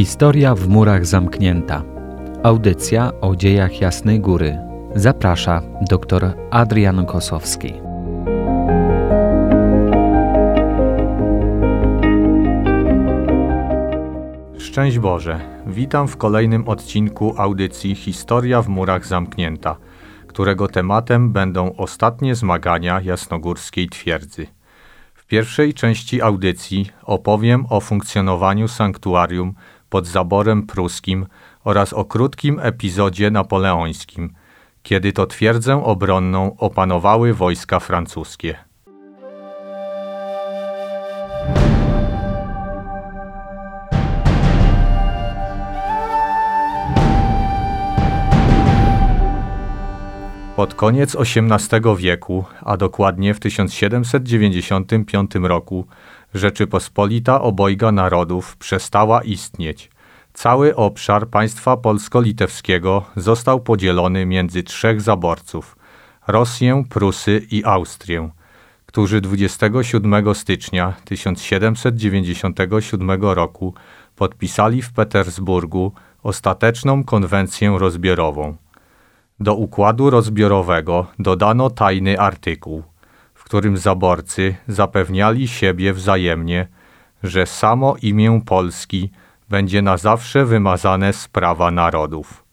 [0.00, 1.82] Historia w murach zamknięta.
[2.42, 4.58] Audycja o dziejach Jasnej Góry.
[4.94, 7.72] Zaprasza dr Adrian Kosowski.
[14.58, 15.40] Szczęść Boże.
[15.66, 19.76] Witam w kolejnym odcinku audycji Historia w murach zamknięta,
[20.26, 24.46] którego tematem będą ostatnie zmagania jasnogórskiej twierdzy.
[25.14, 29.54] W pierwszej części audycji opowiem o funkcjonowaniu sanktuarium
[29.90, 31.26] pod zaborem pruskim
[31.64, 34.32] oraz o krótkim epizodzie napoleońskim,
[34.82, 38.56] kiedy to twierdzę obronną opanowały wojska francuskie.
[50.60, 55.86] Pod koniec XVIII wieku, a dokładnie w 1795 roku,
[56.34, 59.90] Rzeczypospolita Obojga Narodów przestała istnieć.
[60.32, 65.76] Cały obszar państwa polsko-litewskiego został podzielony między trzech zaborców
[66.26, 68.30] Rosję, Prusy i Austrię,
[68.86, 73.74] którzy 27 stycznia 1797 roku
[74.16, 78.56] podpisali w Petersburgu ostateczną konwencję rozbiorową.
[79.40, 82.82] Do układu rozbiorowego dodano tajny artykuł,
[83.50, 86.66] którym zaborcy zapewniali siebie wzajemnie,
[87.22, 89.10] że samo imię Polski
[89.48, 92.44] będzie na zawsze wymazane z prawa narodów.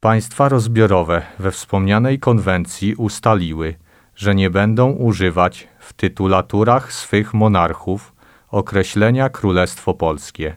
[0.00, 3.74] Państwa rozbiorowe we wspomnianej konwencji ustaliły,
[4.16, 8.12] że nie będą używać w tytulaturach swych monarchów
[8.50, 10.56] określenia Królestwo Polskie.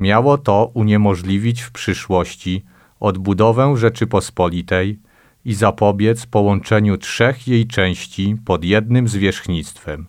[0.00, 2.64] Miało to uniemożliwić w przyszłości
[3.00, 4.98] odbudowę Rzeczypospolitej
[5.44, 10.06] i zapobiec połączeniu trzech jej części pod jednym zwierzchnictwem.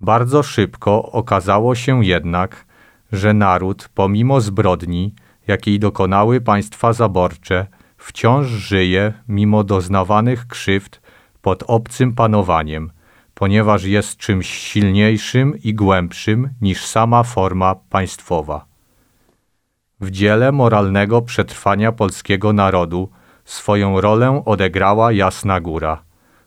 [0.00, 2.66] Bardzo szybko okazało się jednak,
[3.12, 5.14] że naród, pomimo zbrodni,
[5.46, 7.66] jakiej dokonały państwa zaborcze,
[7.96, 11.00] wciąż żyje, mimo doznawanych krzywd,
[11.42, 12.90] pod obcym panowaniem,
[13.34, 18.66] ponieważ jest czymś silniejszym i głębszym niż sama forma państwowa.
[20.00, 23.10] W dziele moralnego przetrwania polskiego narodu
[23.44, 26.02] swoją rolę odegrała Jasna Góra,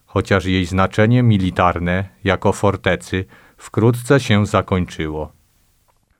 [0.05, 3.25] chociaż jej znaczenie militarne jako fortecy
[3.57, 5.31] wkrótce się zakończyło.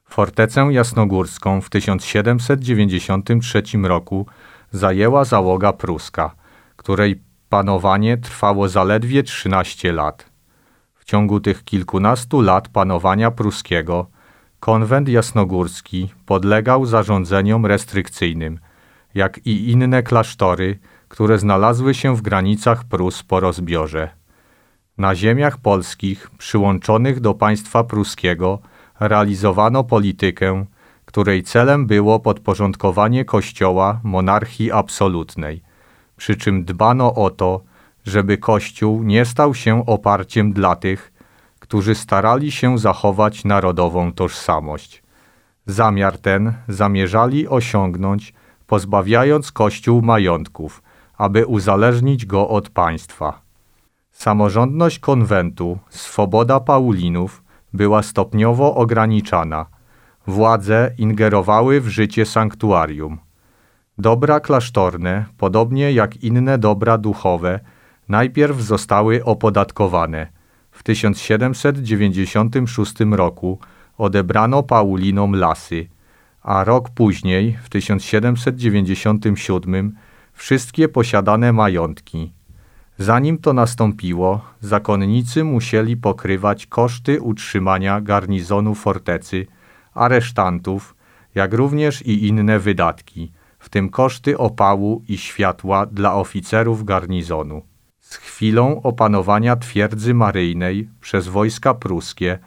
[0.10, 4.26] Fortecę jasnogórską w 1793 roku
[4.72, 6.36] zajęła załoga pruska,
[6.76, 10.30] której panowanie trwało zaledwie 13 lat.
[10.96, 14.08] W ciągu tych kilkunastu lat panowania pruskiego
[14.60, 18.60] konwent jasnogórski podlegał zarządzeniom restrykcyjnym,
[19.16, 24.09] jak i inne klasztory, które znalazły się w granicach Prus po rozbiorze.
[24.97, 28.59] Na ziemiach polskich przyłączonych do państwa pruskiego
[29.00, 30.66] realizowano politykę,
[31.06, 35.62] której celem było podporządkowanie Kościoła monarchii absolutnej,
[36.18, 37.62] przy czym dbano o to,
[38.06, 41.13] żeby Kościół nie stał się oparciem dla tych,
[41.59, 45.03] którzy starali się zachować narodową tożsamość.
[45.66, 48.34] Zamiar ten zamierzali osiągnąć,
[48.68, 50.84] pozbawiając Kościół majątków,
[51.18, 53.42] aby uzależnić go od państwa.
[54.12, 59.66] Samorządność konwentu, swoboda Paulinów była stopniowo ograniczana.
[60.28, 63.18] Władze ingerowały w życie sanktuarium.
[63.98, 67.60] Dobra klasztorne, podobnie jak inne dobra duchowe,
[68.10, 70.28] najpierw zostały opodatkowane.
[70.72, 73.60] W 1796 roku
[73.98, 75.88] odebrano Paulinom lasy,
[76.47, 79.96] a rok później, w 1797,
[80.34, 82.34] wszystkie posiadane majątki.
[82.97, 89.46] Zanim to nastąpiło, zakonnicy musieli pokrywać koszty utrzymania garnizonu fortecy,
[89.94, 90.96] aresztantów,
[91.36, 97.62] jak również i inne wydatki, w tym koszty opału i światła dla oficerów garnizonu.
[98.00, 102.40] Z chwilą opanowania twierdzy maryjnej przez wojska pruskie,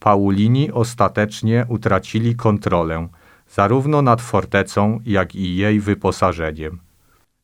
[0.00, 3.08] Paulini ostatecznie utracili kontrolę
[3.48, 6.78] zarówno nad fortecą, jak i jej wyposażeniem.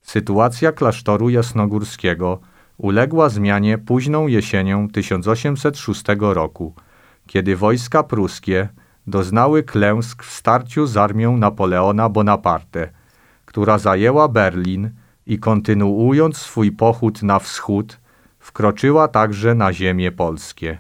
[0.03, 2.41] Sytuacja klasztoru jasnogórskiego
[2.79, 6.75] uległa zmianie późną jesienią 1806 roku,
[7.27, 8.69] kiedy wojska pruskie
[9.07, 12.89] doznały klęsk w starciu z armią Napoleona Bonaparte,
[13.45, 14.91] która zajęła Berlin
[15.27, 18.01] i kontynuując swój pochód na wschód,
[18.39, 20.79] wkroczyła także na ziemie polskie.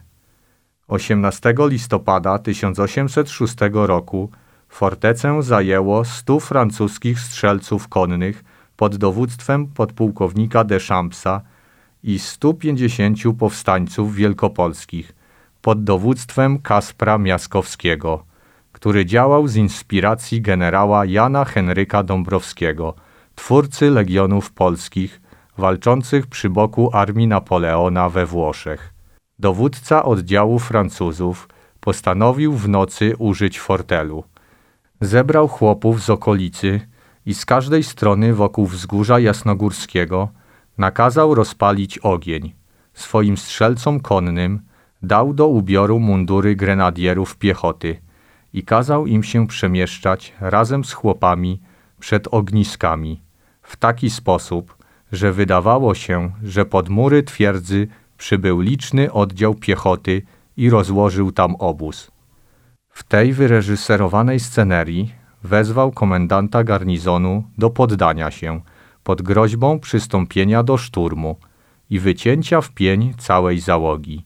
[0.88, 4.30] 18 listopada 1806 roku
[4.72, 8.44] fortecę zajęło stu francuskich strzelców konnych
[8.76, 11.40] pod dowództwem podpułkownika Deschampsa
[12.02, 15.12] i 150 powstańców wielkopolskich
[15.62, 18.24] pod dowództwem Kaspra Miaskowskiego,
[18.72, 22.94] który działał z inspiracji generała Jana Henryka Dąbrowskiego,
[23.34, 25.20] twórcy legionów polskich,
[25.58, 28.94] walczących przy boku armii Napoleona we Włoszech.
[29.38, 31.48] Dowódca oddziału Francuzów
[31.80, 34.24] postanowił w nocy użyć fortelu.
[35.02, 36.80] Zebrał chłopów z okolicy
[37.26, 40.28] i z każdej strony wokół wzgórza jasnogórskiego
[40.78, 42.52] nakazał rozpalić ogień.
[42.94, 44.60] Swoim strzelcom konnym
[45.02, 48.00] dał do ubioru mundury grenadierów piechoty
[48.52, 51.60] i kazał im się przemieszczać razem z chłopami
[52.00, 53.22] przed ogniskami
[53.62, 54.76] w taki sposób,
[55.12, 57.88] że wydawało się, że pod mury twierdzy
[58.18, 60.22] przybył liczny oddział piechoty
[60.56, 62.11] i rozłożył tam obóz.
[62.92, 68.60] W tej wyreżyserowanej scenerii wezwał komendanta garnizonu do poddania się
[69.04, 71.36] pod groźbą przystąpienia do szturmu
[71.90, 74.24] i wycięcia w pień całej załogi.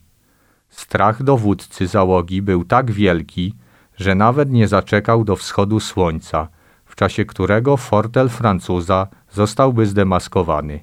[0.68, 3.54] Strach dowódcy załogi był tak wielki,
[3.96, 6.48] że nawet nie zaczekał do wschodu słońca,
[6.84, 10.80] w czasie którego fortel Francuza zostałby zdemaskowany.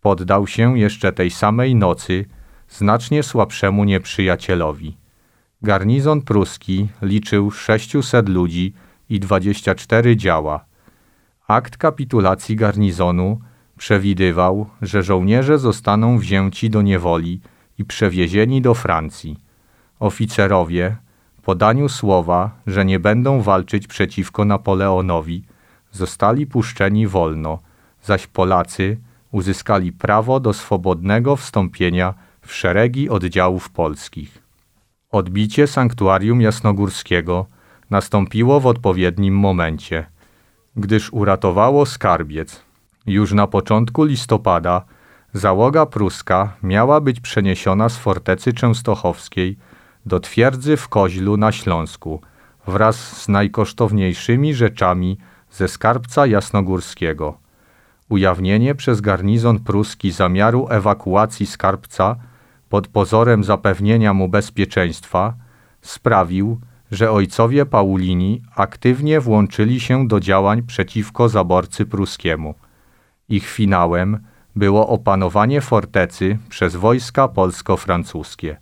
[0.00, 2.24] Poddał się jeszcze tej samej nocy
[2.68, 4.96] znacznie słabszemu nieprzyjacielowi.
[5.62, 8.72] Garnizon pruski liczył 600 ludzi
[9.08, 10.64] i 24 działa.
[11.48, 13.40] Akt kapitulacji garnizonu
[13.78, 17.40] przewidywał, że żołnierze zostaną wzięci do niewoli
[17.78, 19.40] i przewiezieni do Francji.
[19.98, 20.96] Oficerowie,
[21.42, 25.44] po daniu słowa, że nie będą walczyć przeciwko Napoleonowi,
[25.92, 27.58] zostali puszczeni wolno,
[28.02, 28.98] zaś Polacy
[29.30, 34.45] uzyskali prawo do swobodnego wstąpienia w szeregi oddziałów polskich.
[35.10, 37.46] Odbicie sanktuarium jasnogórskiego
[37.90, 40.06] nastąpiło w odpowiednim momencie,
[40.76, 42.62] gdyż uratowało skarbiec.
[43.06, 44.84] Już na początku listopada
[45.32, 49.58] załoga pruska miała być przeniesiona z fortecy częstochowskiej
[50.06, 52.20] do twierdzy w Koźlu na Śląsku
[52.66, 55.18] wraz z najkosztowniejszymi rzeczami
[55.50, 57.38] ze skarbca jasnogórskiego.
[58.08, 62.16] Ujawnienie przez garnizon pruski zamiaru ewakuacji skarbca
[62.68, 65.34] pod pozorem zapewnienia mu bezpieczeństwa
[65.80, 66.60] sprawił,
[66.90, 72.54] że ojcowie Paulini aktywnie włączyli się do działań przeciwko zaborcy pruskiemu.
[73.28, 74.18] Ich finałem
[74.56, 78.56] było opanowanie fortecy przez wojska polsko-francuskie.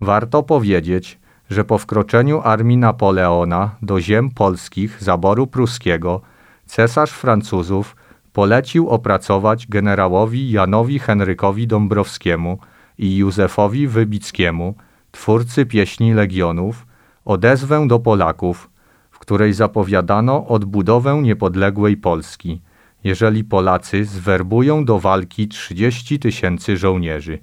[0.00, 1.18] Warto powiedzieć,
[1.50, 6.20] że po wkroczeniu armii Napoleona do ziem polskich zaboru pruskiego
[6.66, 7.96] cesarz Francuzów
[8.32, 12.58] polecił opracować generałowi Janowi Henrykowi Dąbrowskiemu
[12.98, 14.74] i Józefowi Wybickiemu,
[15.12, 16.86] twórcy pieśni Legionów,
[17.24, 18.70] odezwę do Polaków,
[19.10, 22.60] w której zapowiadano odbudowę niepodległej Polski,
[23.04, 27.38] jeżeli Polacy zwerbują do walki 30 tysięcy żołnierzy.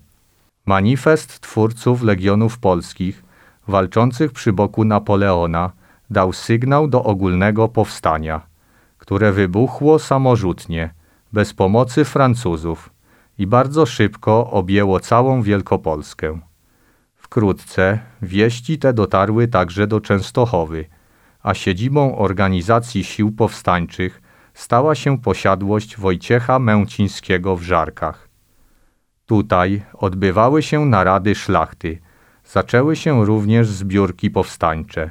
[0.65, 3.24] Manifest twórców Legionów Polskich,
[3.68, 5.71] walczących przy boku Napoleona,
[6.09, 8.42] dał sygnał do ogólnego powstania,
[8.97, 10.94] które wybuchło samorzutnie,
[11.33, 12.89] bez pomocy Francuzów
[13.38, 16.39] i bardzo szybko objęło całą Wielkopolskę.
[17.16, 20.86] Wkrótce wieści te dotarły także do Częstochowy,
[21.44, 24.22] a siedzibą organizacji sił powstańczych
[24.54, 28.30] stała się posiadłość Wojciecha Męcińskiego w Żarkach.
[29.25, 32.00] Tutaj odbywały się narady szlachty,
[32.45, 35.10] zaczęły się również zbiórki powstańcze.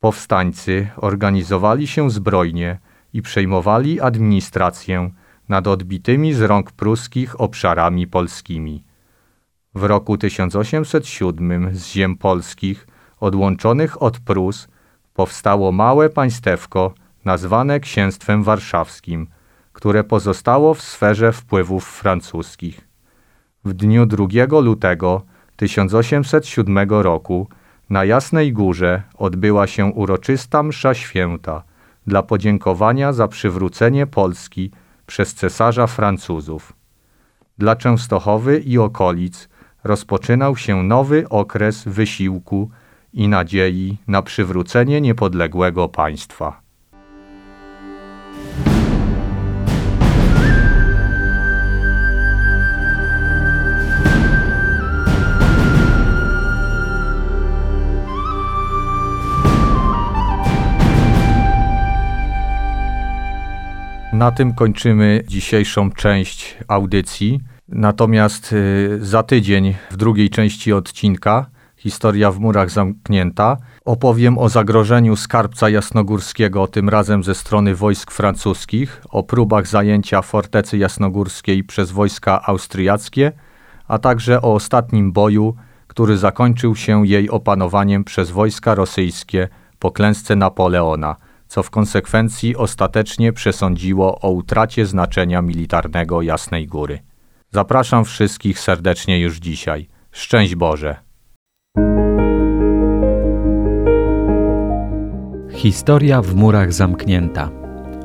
[0.00, 2.78] Powstańcy organizowali się zbrojnie
[3.12, 5.10] i przejmowali administrację
[5.48, 8.84] nad odbitymi z rąk pruskich obszarami polskimi.
[9.74, 12.86] W roku 1807 z ziem polskich,
[13.20, 14.68] odłączonych od Prus,
[15.14, 19.26] powstało małe państewko nazwane Księstwem Warszawskim,
[19.72, 22.88] które pozostało w sferze wpływów francuskich.
[23.64, 24.26] W dniu 2
[24.60, 25.22] lutego
[25.56, 27.48] 1807 roku
[27.90, 31.62] na Jasnej Górze odbyła się uroczysta msza święta
[32.06, 34.70] dla podziękowania za przywrócenie Polski
[35.06, 36.72] przez cesarza Francuzów.
[37.58, 39.48] Dla Częstochowy i okolic
[39.84, 42.70] rozpoczynał się nowy okres wysiłku
[43.12, 46.65] i nadziei na przywrócenie niepodległego państwa.
[64.16, 67.40] Na tym kończymy dzisiejszą część audycji.
[67.68, 71.46] Natomiast y, za tydzień w drugiej części odcinka
[71.76, 79.02] Historia w murach zamknięta opowiem o zagrożeniu skarbca jasnogórskiego, tym razem ze strony wojsk francuskich,
[79.10, 83.32] o próbach zajęcia fortecy jasnogórskiej przez wojska austriackie,
[83.88, 85.56] a także o ostatnim boju,
[85.86, 91.16] który zakończył się jej opanowaniem przez wojska rosyjskie po klęsce Napoleona,
[91.48, 96.98] co w konsekwencji ostatecznie przesądziło o utracie znaczenia militarnego Jasnej Góry.
[97.50, 99.88] Zapraszam wszystkich serdecznie już dzisiaj.
[100.12, 100.96] Szczęść Boże!
[105.50, 107.50] Historia w murach zamknięta.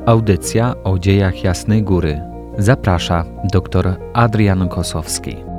[0.06, 2.20] Audycja o dziejach Jasnej Góry.
[2.58, 5.51] Zaprasza dr Adrian Kosowski.